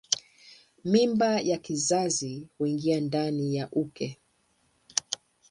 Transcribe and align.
Mimba 0.85 1.39
ya 1.41 1.57
kizazi 1.57 2.47
huingia 2.57 2.99
ndani 2.99 3.55
ya 3.55 3.69
uke. 3.71 4.19